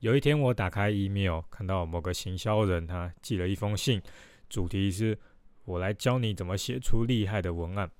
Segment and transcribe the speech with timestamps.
[0.00, 4.00] 有一天我打开 email，看到某个行销人他寄了一封信，
[4.48, 5.18] 主题是
[5.66, 7.90] “我来教你怎么写出厉害的文案”。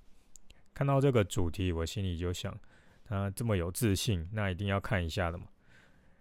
[0.73, 2.57] 看到这个主题，我心里就想，
[3.05, 5.47] 他这么有自信，那一定要看一下的嘛。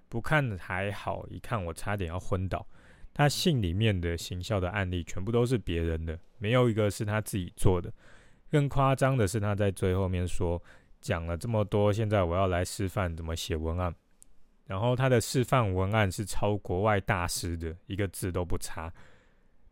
[0.10, 2.65] 不看还好，一看我差点要昏倒。
[3.13, 7.94] 他信里面的行销的案例全部都是别人的，没有一个是他自己做的。
[8.49, 10.59] 更夸张的是，他在最后面说，
[11.01, 13.94] 讲了这么多，现在我要来示范怎么写文案。
[14.68, 18.94] 然后他的示范文案是抄国外大师的，一个字都不差。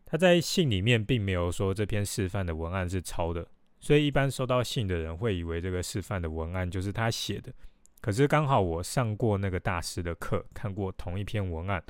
[0.06, 3.48] 他在信里面并没有说这篇示范的文案是抄的。
[3.80, 7.54] 所以，一般收到信的人会以为这个示范的文案就是他写的。
[8.02, 11.84] 可是，刚好我上过那个大师的课，看过同一篇文案。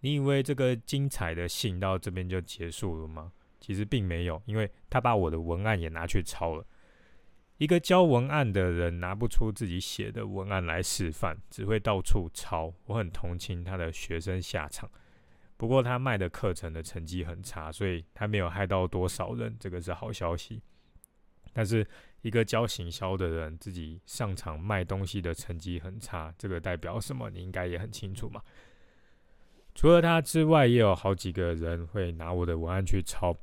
[0.00, 3.32] 你以为这个精彩的信到这边就结束了吗？
[3.60, 6.64] 其实并没有，因为他把我的文案也拿去抄了。
[7.58, 12.72] 一个教文案的人拿不出自己写的文案来示范，只会到处抄。
[12.86, 14.88] 我很同情他的学生下场。
[15.56, 20.62] 不过，他卖的课程的成绩很差，所以他没有害到多少人，这个是好消息。
[21.52, 21.84] 但是
[22.20, 27.28] 一个教行销的人自己上场卖东西的成绩很差，这个代表什么？
[27.28, 28.40] 你应该也很清楚嘛。
[29.74, 33.36] 除了他之外，也有好几个人会拿我的文案去抄，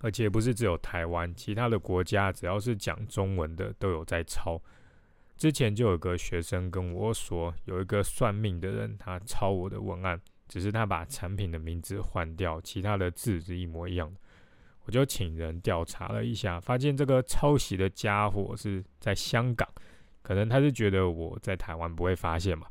[0.00, 4.60] 而且不是只有台湾，其他的国家只要是讲中文的都有在抄。
[5.36, 14.20] 之前就有个学生跟我说，有一个算命的人他抄我的文案，只是他把产品的名字换掉，其他的字是一模一样的。
[14.84, 19.68] 我就请人调查了一下，发现这个抄袭的家伙是在香港，
[20.22, 22.66] 可能他是觉得我在台湾不会发现嘛。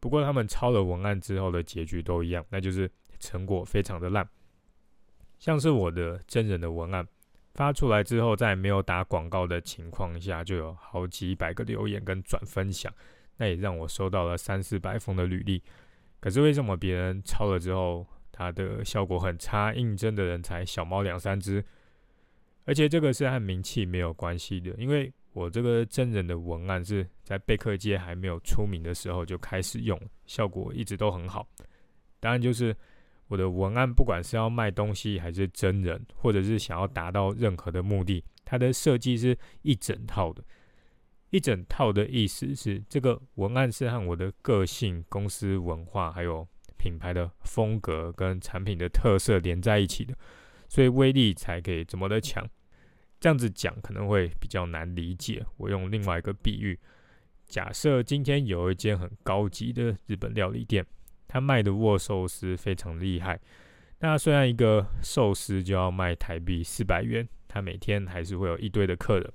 [0.00, 4.28] 不过他们抄了文案之后的结局都一样，那就是成果非常的烂。
[5.40, 7.04] 像是我的真人的文案
[7.54, 12.92] 发出来之后，在没有打广告的情况下，就有好几百个留言跟转分享，
[13.36, 15.60] 那也让我收到了三四百封的履历。
[16.20, 18.06] 可是为什么别人抄了之后？
[18.32, 21.62] 它的效果很差，应征的人才小猫两三只，
[22.64, 31.46] 而且这个是和名气没有关系的，因为我这个真人的文案是在贝克街还没有出名的时候就开始用，效果一直都很好。
[32.18, 32.74] 当然，就是
[33.30, 40.44] 我的文案不管是要卖东西还是真人，或者是想要达到任何的目的，它的设计是一整套的。
[41.30, 46.46] 一整套的意思是，这个文案是和我的个性、公司文化还有。
[46.82, 50.16] 品牌的风格跟产品的特色连在一起的，
[50.66, 52.42] 所以威力才可以这么的强。
[53.20, 55.44] 这样子讲可能会比较难理解。
[55.58, 56.80] 我用另外一个比喻，
[57.44, 60.82] 假设今天有一间很高级的日本料理店，
[61.32, 63.38] 他卖的握寿司非常厉害。
[64.00, 69.32] 那虽然一个寿司就要卖台币四百元，他每天还是会有一堆的客人。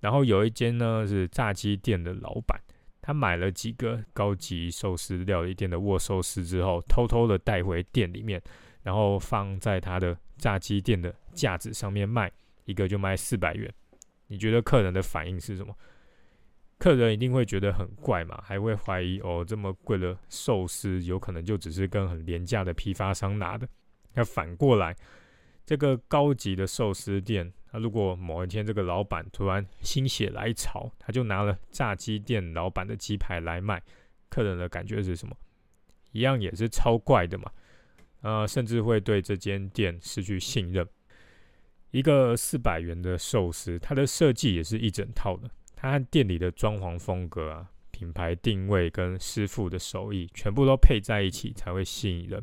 [0.00, 2.58] 然后有一间呢是炸鸡店的老板。
[3.02, 8.40] 他买了几个高级寿司料理店的握寿司之后，偷偷的带回店里面，
[8.82, 12.32] 然后放在他的炸鸡店的架子上面卖，
[12.64, 13.70] 一个就卖四百元。
[14.28, 15.76] 你觉得客人的反应是什么？
[16.78, 23.66] 客人一定会觉得很怪嘛，还会怀疑哦，这么贵的寿司有可能就只是跟很廉价的批发商拿的。
[24.14, 24.94] 那反过来，
[25.64, 27.52] 这个高级的寿司店。
[27.72, 33.82] 那如果某一天这个老板突然心血来潮，他就拿了炸鸡店老板的鸡排来卖，
[34.28, 35.36] 客人的感觉是什么？
[36.12, 37.50] 一样也是超怪的嘛。
[38.22, 40.86] 呃，甚至会对这间店失去信任。
[41.90, 52.42] 一个四百元的寿司，它的设计也是一整套的，它和店里的装潢风格啊、品牌定位跟师傅的手艺全部都配在一起才会吸引人。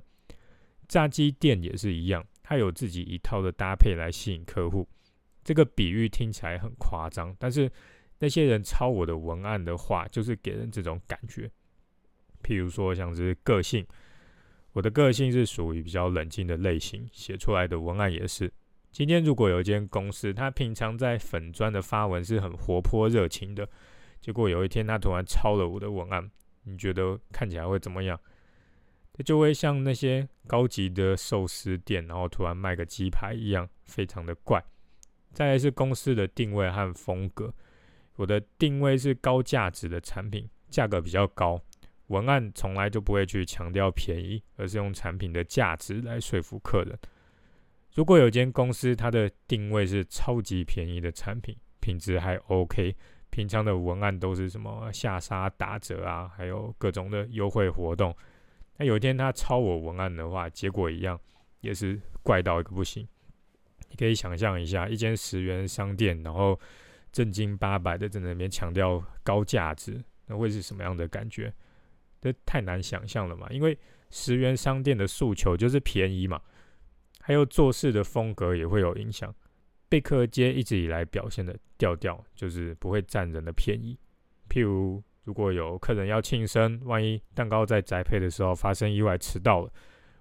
[0.88, 4.88] 炸鸡店也是一样，它有自己一套的搭配来吸引客户。
[5.44, 7.70] 这个比喻听起来很夸张，但是
[8.20, 11.50] 那些人抄我的文案的话，就是给人这种感觉。
[12.44, 13.86] 譬如说，像是个性，
[14.74, 18.54] 我的个性是属于比较冷静的类型，写出来的文案也是。
[18.94, 23.68] 今天如果有一间公司，他平常在粉砖的发文是很活泼热情的，
[24.22, 26.30] 结果有一天他突然抄了我的文案，
[26.66, 28.20] 你觉得看起来会怎么样？
[29.12, 34.64] 它就会像那些高级的寿司店，然后突然卖个鸡排一样，非常的怪。
[35.34, 37.52] 再来是公司的定位和风格，
[38.18, 41.60] 我的定位是高价值的产品，价格比较高，
[42.08, 46.96] 文案从来就不会去强调便宜，而是用产品的价值来说服客人。
[47.94, 52.96] 如果有间公司它的定位是超级便宜的产品，品质还 OK，
[53.30, 58.16] 平常的文案都是什么下杀打折啊，还有各种的优惠活动，
[58.78, 61.20] 那有一天他抄我文案的话，结果一样
[61.62, 63.08] 也是怪到一个不行。
[63.90, 66.60] 你可以想象一下，一间十元商店，然后
[67.12, 71.54] 正经八百的在那边强调高价值，那会是什么样的感觉？
[72.20, 73.48] 这太难想象了嘛。
[73.52, 73.78] 因为
[74.10, 76.42] 十元商店的诉求就是便宜嘛，
[77.26, 79.34] 还有做事的风格也会有影响。
[79.88, 83.98] 贝克街一直以来表现的调调就是不会占人的便宜。
[84.50, 89.72] 譬如如果有客人要庆生，万一蛋糕在宅配的时候发生意外迟到了，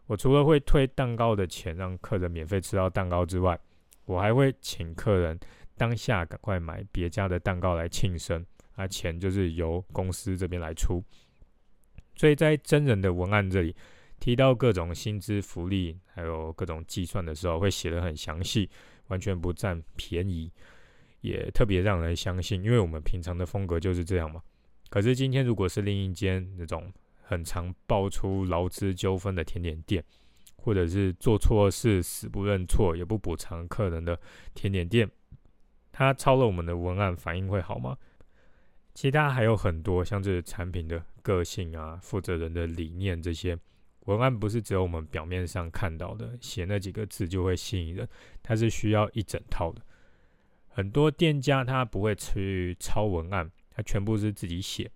[0.07, 3.59] 我除了会退蛋糕的钱让客人免费吃到蛋糕之外，
[4.05, 5.37] 我还会请客人
[5.77, 8.47] 当下赶快买别家的蛋糕来庆生，
[8.77, 11.03] 啊，钱就是由公司这边来出。
[12.15, 13.75] 所以在真人的文案这里
[14.23, 18.71] 提到各种薪资福利，还有各种计算的时候，会写得很详细，
[19.09, 20.49] 完全不占便宜，
[21.23, 24.41] 也特别让人相信，因为我们平常的风格就是这样嘛。
[24.91, 30.05] 可是今天如果是另一间那种很常爆出劳资纠纷的甜点店，
[30.55, 34.17] 或者是做错事死不认错也不补偿客人的
[34.55, 35.11] 甜点店，
[35.91, 37.99] 他抄了我们的文案，反应会好吗？
[38.95, 43.59] 其他还有很多，像这产品的个性啊、负责人的理念这些
[44.07, 48.09] 文案，不是只有我们表面上看到的写那几个字就会吸引人，
[48.43, 49.81] 它是需要一整套的。
[50.69, 54.91] 很多店家他不会去抄文案，他全部是自己写。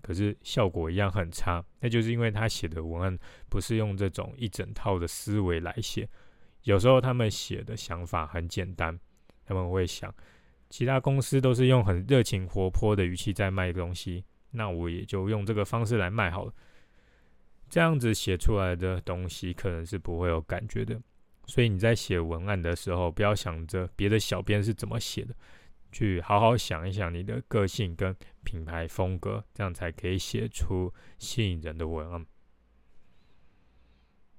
[0.00, 3.18] 可是效果一样很差，那就是因为他写的文案
[3.48, 6.08] 不是用这种一整套的思维来写。
[6.62, 8.98] 有时候他们写的想法很简单，
[9.44, 10.12] 他们会想，
[10.70, 16.52] 其他公司都是用很热情活泼的语气在卖东西，那我也就用这个方式来卖好了。
[17.68, 21.00] 这样子写出来的东西可能是不会有感觉的。
[21.46, 25.34] 所以你在写文案的时候，不要想着别的小编是怎么写的。
[25.90, 32.26] 去好好想一想你的个性跟品牌风格，这样才可以写出吸引人的文案。